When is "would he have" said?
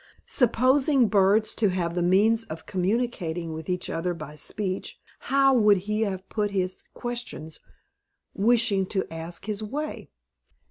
5.53-6.27